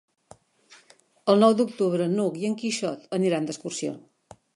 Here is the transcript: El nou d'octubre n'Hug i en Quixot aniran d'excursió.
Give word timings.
El 1.33 1.37
nou 1.43 1.53
d'octubre 1.59 2.07
n'Hug 2.13 2.39
i 2.45 2.47
en 2.49 2.55
Quixot 2.63 3.05
aniran 3.19 3.47
d'excursió. 3.51 3.93